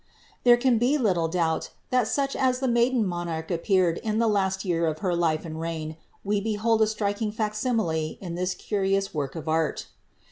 There 0.43 0.57
can 0.57 0.79
be 0.79 0.97
little 0.97 1.27
doubt 1.27 1.69
that 1.91 2.07
such 2.07 2.35
as 2.35 2.57
the 2.59 2.67
maiden 2.67 3.05
monarch 3.05 3.49
appcamJ 3.49 3.99
in 3.99 4.17
the 4.17 4.27
last 4.27 4.65
year 4.65 4.87
of 4.87 4.97
her 5.05 5.15
life 5.15 5.45
and 5.45 5.61
reign, 5.61 5.95
we 6.23 6.41
behold 6.41 6.81
a 6.81 6.87
striking 6.87 7.31
fac 7.31 7.53
iiruile 7.53 8.17
in 8.19 8.33
this 8.33 8.55
curious 8.55 9.13
work 9.13 9.35
of 9.35 9.47
art. 9.47 9.89